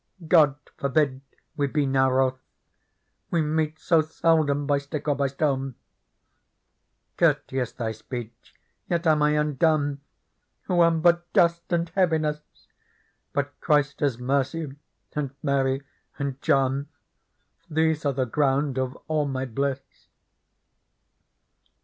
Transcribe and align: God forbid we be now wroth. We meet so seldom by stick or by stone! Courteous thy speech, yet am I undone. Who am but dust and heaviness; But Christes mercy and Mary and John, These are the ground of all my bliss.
God 0.27 0.55
forbid 0.77 1.21
we 1.55 1.67
be 1.67 1.85
now 1.85 2.09
wroth. 2.11 2.39
We 3.29 3.43
meet 3.43 3.77
so 3.77 4.01
seldom 4.01 4.65
by 4.65 4.79
stick 4.79 5.07
or 5.07 5.13
by 5.13 5.27
stone! 5.27 5.75
Courteous 7.17 7.73
thy 7.73 7.91
speech, 7.91 8.55
yet 8.89 9.05
am 9.05 9.21
I 9.21 9.37
undone. 9.37 10.01
Who 10.63 10.81
am 10.81 11.01
but 11.01 11.31
dust 11.33 11.71
and 11.71 11.87
heaviness; 11.89 12.41
But 13.31 13.53
Christes 13.61 14.17
mercy 14.17 14.75
and 15.15 15.35
Mary 15.43 15.83
and 16.17 16.41
John, 16.41 16.87
These 17.69 18.03
are 18.03 18.13
the 18.13 18.25
ground 18.25 18.79
of 18.79 18.97
all 19.07 19.27
my 19.27 19.45
bliss. 19.45 19.81